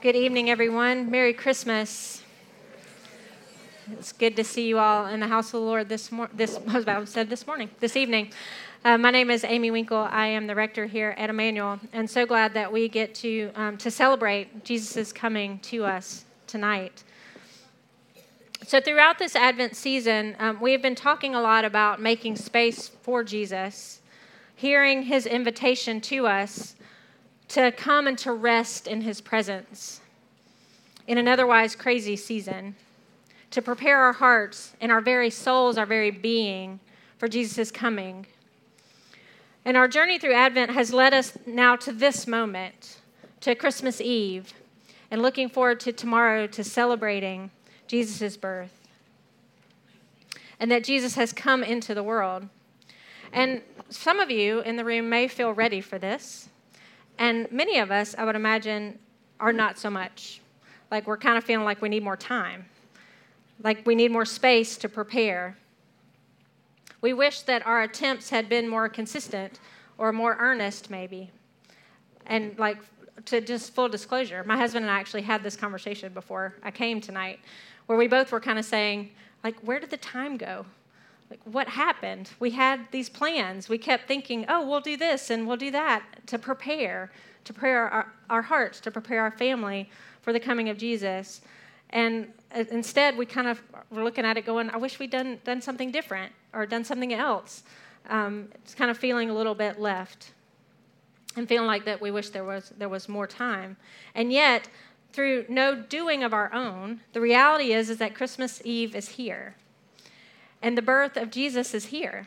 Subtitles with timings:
[0.00, 1.10] Good evening, everyone.
[1.10, 2.22] Merry Christmas.
[3.90, 6.36] It's good to see you all in the house of the Lord this morning.
[6.36, 8.30] This I was about say this morning, this evening.
[8.84, 10.06] Uh, my name is Amy Winkle.
[10.08, 13.76] I am the rector here at Immanuel, and so glad that we get to um,
[13.78, 17.02] to celebrate Jesus' coming to us tonight.
[18.64, 22.86] So, throughout this Advent season, um, we have been talking a lot about making space
[22.86, 24.00] for Jesus,
[24.54, 26.76] hearing his invitation to us
[27.48, 30.00] to come and to rest in his presence
[31.08, 32.76] in an otherwise crazy season,
[33.50, 36.78] to prepare our hearts and our very souls, our very being
[37.16, 38.26] for Jesus' coming.
[39.64, 42.98] And our journey through Advent has led us now to this moment,
[43.40, 44.52] to Christmas Eve,
[45.10, 47.50] and looking forward to tomorrow to celebrating
[47.86, 48.86] Jesus' birth.
[50.60, 52.48] And that Jesus has come into the world.
[53.32, 56.50] And some of you in the room may feel ready for this.
[57.18, 58.98] And many of us, I would imagine,
[59.40, 60.40] are not so much.
[60.90, 62.64] Like we're kind of feeling like we need more time,
[63.62, 65.56] like we need more space to prepare.
[67.00, 69.60] We wish that our attempts had been more consistent
[69.98, 71.30] or more earnest, maybe.
[72.26, 72.78] And like
[73.26, 77.00] to just full disclosure, my husband and I actually had this conversation before I came
[77.00, 77.40] tonight,
[77.86, 79.10] where we both were kind of saying,
[79.44, 80.64] like, where did the time go?
[81.30, 82.30] Like what happened?
[82.40, 83.68] We had these plans.
[83.68, 87.10] We kept thinking oh we'll do this and we'll do that to prepare
[87.44, 89.90] to prepare our, our hearts to prepare our family
[90.22, 91.40] for the coming of jesus.
[91.90, 95.38] And uh, instead we kind of were looking at it going i wish we'd done,
[95.44, 97.62] done something different or done something else.
[98.08, 100.32] Um, it's kind of feeling a little bit left
[101.36, 103.76] and feeling like that we wish there was there was more time.
[104.14, 104.68] And yet
[105.12, 109.56] through no doing of our own the reality is is that christmas eve is here
[110.62, 112.26] and the birth of Jesus is here.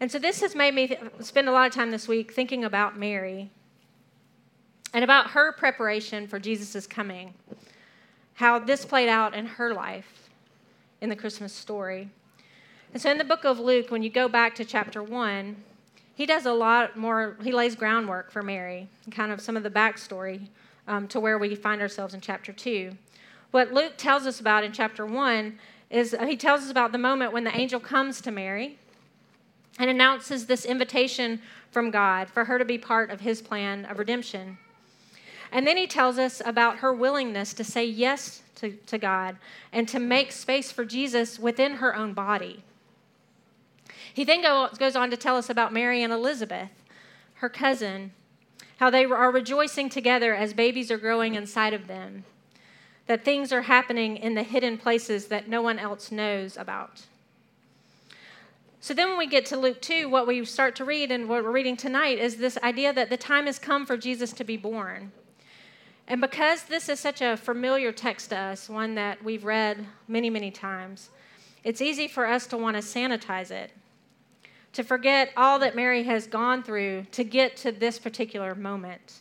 [0.00, 2.98] And so this has made me spend a lot of time this week thinking about
[2.98, 3.50] Mary
[4.92, 7.34] and about her preparation for Jesus' coming,
[8.34, 10.28] how this played out in her life
[11.00, 12.08] in the Christmas story.
[12.92, 15.56] And so in the book of Luke, when you go back to chapter 1,
[16.14, 19.70] he does a lot more, he lays groundwork for Mary, kind of some of the
[19.70, 20.48] backstory
[20.86, 22.96] um, to where we find ourselves in chapter 2.
[23.50, 25.58] What Luke tells us about in chapter 1
[25.92, 28.78] is he tells us about the moment when the angel comes to Mary
[29.78, 33.98] and announces this invitation from God for her to be part of his plan of
[33.98, 34.58] redemption.
[35.52, 39.36] And then he tells us about her willingness to say yes to, to God
[39.70, 42.64] and to make space for Jesus within her own body.
[44.14, 46.70] He then go, goes on to tell us about Mary and Elizabeth,
[47.34, 48.12] her cousin,
[48.78, 52.24] how they are rejoicing together as babies are growing inside of them
[53.06, 57.02] that things are happening in the hidden places that no one else knows about.
[58.80, 61.44] So then, when we get to Luke 2, what we start to read and what
[61.44, 64.56] we're reading tonight is this idea that the time has come for Jesus to be
[64.56, 65.12] born.
[66.08, 70.30] And because this is such a familiar text to us, one that we've read many,
[70.30, 71.10] many times,
[71.62, 73.70] it's easy for us to want to sanitize it,
[74.72, 79.20] to forget all that Mary has gone through to get to this particular moment.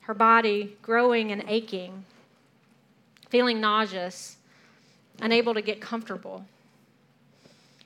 [0.00, 2.04] Her body growing and aching,
[3.36, 4.38] feeling nauseous,
[5.20, 6.46] unable to get comfortable.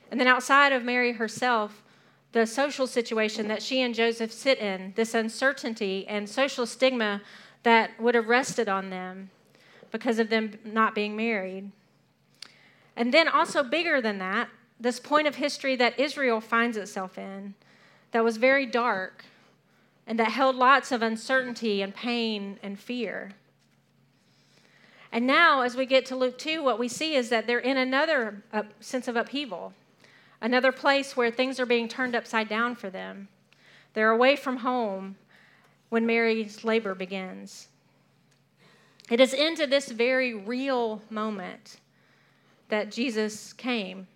[0.08, 1.82] And then outside of Mary herself,
[2.30, 7.20] the social situation that she and Joseph sit in, this uncertainty and social stigma
[7.64, 9.30] that would have rested on them
[9.90, 11.72] because of them not being married.
[12.94, 17.54] And then, also bigger than that, this point of history that Israel finds itself in
[18.12, 19.24] that was very dark
[20.06, 23.32] and that held lots of uncertainty and pain and fear.
[25.12, 27.76] And now, as we get to Luke 2, what we see is that they're in
[27.76, 29.72] another uh, sense of upheaval,
[30.40, 33.28] another place where things are being turned upside down for them.
[33.94, 35.16] They're away from home
[35.88, 37.68] when Mary's labor begins.
[39.10, 41.78] It is into this very real moment
[42.68, 44.06] that Jesus came.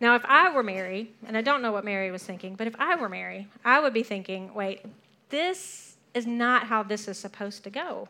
[0.00, 2.74] Now, if I were Mary, and I don't know what Mary was thinking, but if
[2.78, 4.80] I were Mary, I would be thinking, wait,
[5.28, 8.08] this is not how this is supposed to go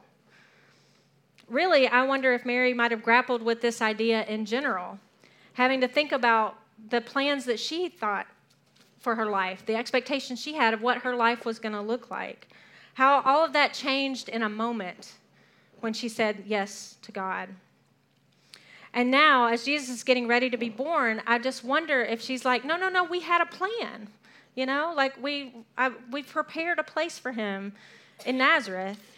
[1.48, 4.98] really, I wonder if Mary might have grappled with this idea in general,
[5.54, 6.56] having to think about
[6.90, 8.26] the plans that she thought
[8.98, 12.10] for her life, the expectations she had of what her life was going to look
[12.10, 12.48] like,
[12.94, 15.12] how all of that changed in a moment
[15.80, 17.50] when she said yes to God.
[18.94, 22.44] And now, as Jesus is getting ready to be born, I just wonder if she's
[22.44, 24.08] like, no, no, no, we had a plan.
[24.54, 27.74] You know, like we, I, we prepared a place for him
[28.24, 29.13] in Nazareth.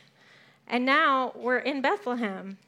[0.66, 2.58] And now we're in Bethlehem.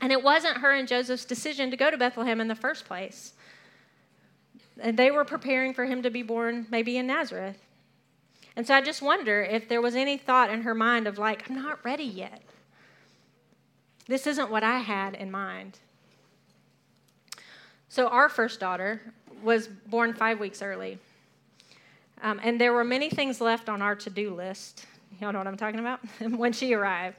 [0.00, 3.34] And it wasn't her and Joseph's decision to go to Bethlehem in the first place.
[4.80, 7.58] And they were preparing for him to be born maybe in Nazareth.
[8.56, 11.48] And so I just wonder if there was any thought in her mind of, like,
[11.48, 12.42] I'm not ready yet.
[14.06, 15.78] This isn't what I had in mind.
[17.88, 19.00] So, our first daughter
[19.42, 20.98] was born five weeks early.
[22.22, 24.86] Um, and there were many things left on our to do list.
[25.20, 26.00] Y'all know what I'm talking about?
[26.36, 27.18] when she arrived.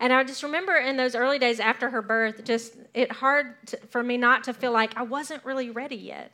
[0.00, 3.76] And I just remember in those early days after her birth, just it hard to,
[3.90, 6.32] for me not to feel like I wasn't really ready yet,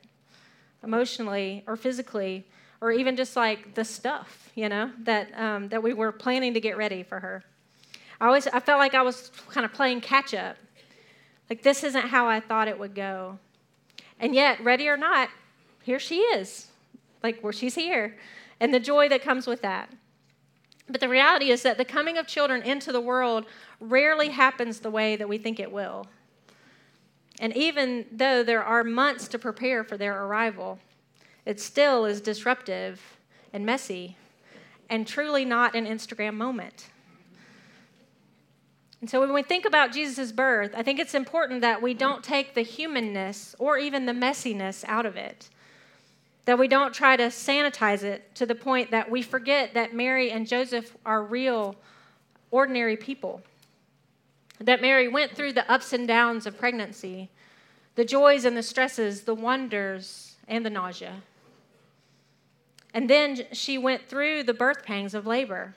[0.83, 2.47] emotionally or physically,
[2.81, 6.61] or even just like the stuff, you know, that um, that we were planning to
[6.61, 7.45] get ready for her.
[8.21, 10.57] I always I felt like I was kind of playing catch up.
[11.51, 13.39] Like this isn't how I thought it would go.
[14.21, 15.29] And yet, ready or not,
[15.83, 16.69] here she is.
[17.23, 18.17] Like where she's here.
[18.61, 19.91] And the joy that comes with that.
[20.89, 23.45] But the reality is that the coming of children into the world
[23.81, 26.07] rarely happens the way that we think it will.
[27.41, 30.79] And even though there are months to prepare for their arrival,
[31.45, 33.19] it still is disruptive
[33.53, 34.17] and messy
[34.91, 36.89] and truly not an Instagram moment.
[39.01, 42.25] And so when we think about Jesus' birth, I think it's important that we don't
[42.25, 45.49] take the humanness or even the messiness out of it.
[46.49, 50.31] That we don't try to sanitize it to the point that we forget that Mary
[50.31, 51.77] and Joseph are real,
[52.51, 53.43] ordinary people.
[54.59, 57.29] That Mary went through the ups and downs of pregnancy,
[57.97, 61.17] the joys and the stresses, the wonders and the nausea.
[62.95, 65.75] And then she went through the birth pangs of labor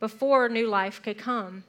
[0.00, 1.64] before new life could come.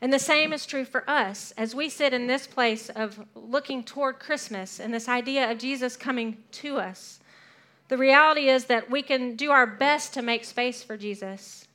[0.00, 3.84] And the same is true for us as we sit in this place of looking
[3.84, 7.20] toward Christmas and this idea of Jesus coming to us.
[7.88, 11.66] The reality is that we can do our best to make space for Jesus.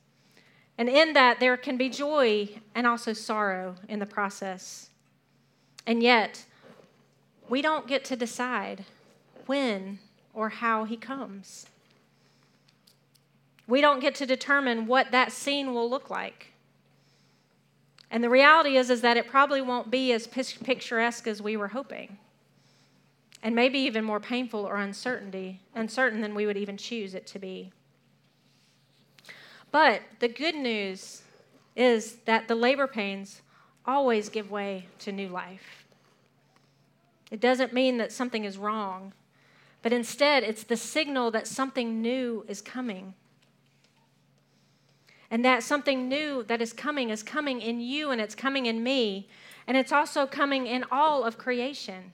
[0.78, 4.90] And in that, there can be joy and also sorrow in the process.
[5.86, 6.44] And yet,
[7.48, 8.84] we don't get to decide
[9.46, 10.00] when
[10.34, 11.66] or how he comes.
[13.68, 16.52] We don't get to determine what that scene will look like.
[18.10, 21.68] And the reality is, is that it probably won't be as picturesque as we were
[21.68, 22.18] hoping.
[23.42, 27.38] And maybe even more painful or uncertainty, uncertain than we would even choose it to
[27.38, 27.72] be.
[29.70, 31.22] But the good news
[31.74, 33.42] is that the labor pains
[33.84, 35.86] always give way to new life.
[37.30, 39.12] It doesn't mean that something is wrong,
[39.82, 43.14] but instead it's the signal that something new is coming
[45.30, 48.82] and that something new that is coming is coming in you and it's coming in
[48.82, 49.28] me.
[49.66, 52.12] And it's also coming in all of creation.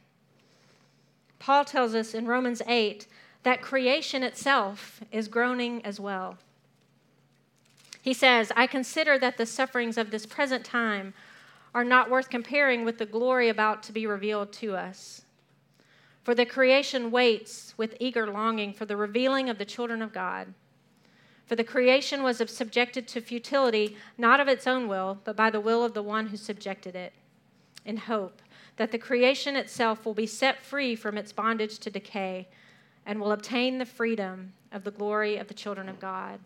[1.38, 3.06] Paul tells us in Romans 8
[3.42, 6.38] that creation itself is groaning as well.
[8.00, 11.14] He says, I consider that the sufferings of this present time
[11.74, 15.22] are not worth comparing with the glory about to be revealed to us.
[16.22, 20.54] For the creation waits with eager longing for the revealing of the children of God.
[21.52, 25.60] For the creation was subjected to futility, not of its own will, but by the
[25.60, 27.12] will of the one who subjected it,
[27.84, 28.40] in hope
[28.78, 32.48] that the creation itself will be set free from its bondage to decay
[33.04, 36.40] and will obtain the freedom of the glory of the children of God.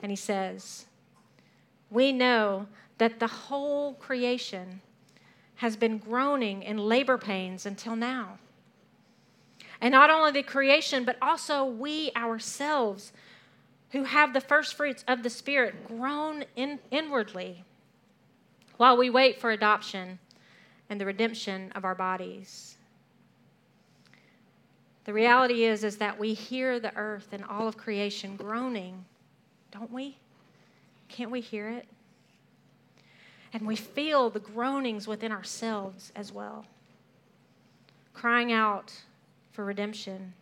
[0.00, 0.84] And he says,
[1.90, 2.66] We know
[2.98, 4.82] that the whole creation
[5.54, 8.38] has been groaning in labor pains until now.
[9.80, 13.14] And not only the creation, but also we ourselves
[13.90, 17.64] who have the first fruits of the Spirit grown in, inwardly
[18.76, 20.18] while we wait for adoption
[20.90, 22.76] and the redemption of our bodies.
[25.04, 29.04] The reality is, is that we hear the earth and all of creation groaning,
[29.70, 30.18] don't we?
[31.08, 31.88] Can't we hear it?
[33.54, 36.66] And we feel the groanings within ourselves as well,
[38.12, 38.92] crying out
[39.52, 40.34] for redemption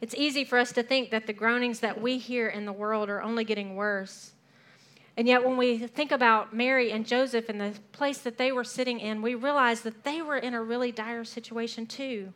[0.00, 3.08] it's easy for us to think that the groanings that we hear in the world
[3.08, 4.32] are only getting worse.
[5.16, 8.64] And yet, when we think about Mary and Joseph and the place that they were
[8.64, 12.32] sitting in, we realize that they were in a really dire situation too.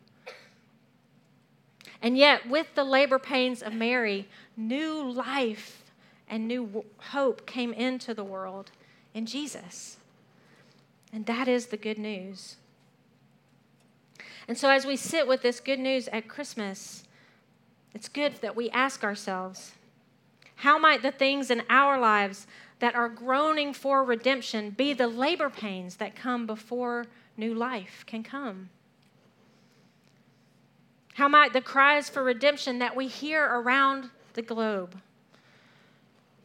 [2.01, 5.83] And yet, with the labor pains of Mary, new life
[6.29, 8.71] and new hope came into the world
[9.13, 9.97] in Jesus.
[11.13, 12.57] And that is the good news.
[14.47, 17.03] And so, as we sit with this good news at Christmas,
[17.99, 19.73] it's good that we ask ourselves
[20.55, 22.47] how might the things in our lives
[22.79, 28.23] that are groaning for redemption be the labor pains that come before new life can
[28.23, 28.71] come?
[31.15, 35.01] How might the cries for redemption that we hear around the globe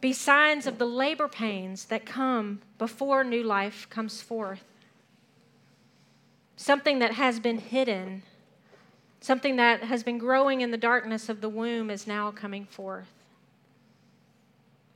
[0.01, 4.63] be signs of the labor pains that come before new life comes forth?
[6.55, 8.23] Something that has been hidden
[9.23, 13.07] Something that has been growing in the darkness of the womb is now coming forth.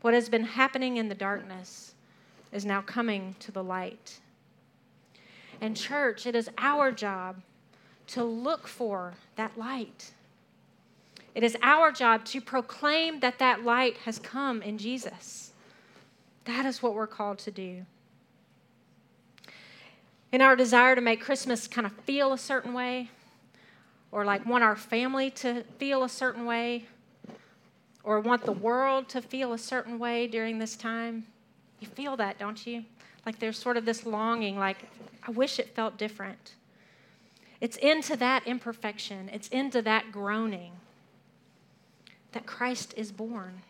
[0.01, 1.93] What has been happening in the darkness
[2.51, 4.19] is now coming to the light.
[5.62, 7.38] And, church, it is our job
[8.07, 10.12] to look for that light.
[11.34, 15.53] It is our job to proclaim that that light has come in Jesus.
[16.43, 17.86] That is what we're called to do.
[20.34, 23.10] In our desire to make Christmas kind of feel a certain way,
[24.17, 26.88] or like want our family to feel a certain way,
[28.03, 31.24] or want the world to feel a certain way during this time,
[31.79, 32.83] you feel that, don't you?
[33.27, 34.89] Like there's sort of this longing, like,
[35.21, 36.55] I wish it felt different.
[37.62, 40.71] It's into that imperfection, it's into that groaning
[42.31, 43.62] that Christ is born.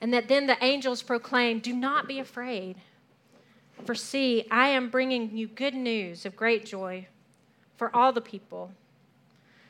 [0.00, 2.74] And that then the angels proclaim, Do not be afraid,
[3.86, 7.06] for see, I am bringing you good news of great joy
[7.78, 8.72] for all the people.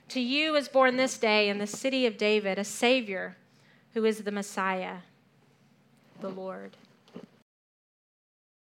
[0.08, 3.36] To you is born this day in the city of David a Savior
[3.92, 4.98] who is the Messiah,
[6.20, 6.76] the Lord.